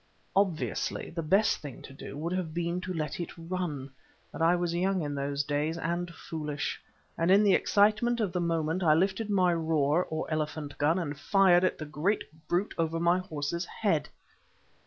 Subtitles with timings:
[0.35, 3.91] Obviously the best thing to do would have been to let it run,
[4.31, 6.81] but I was young in those days and foolish,
[7.19, 11.15] and in the excitement of the moment I lifted my "roer" or elephant gun and
[11.15, 14.09] fired at the great brute over my horse's head.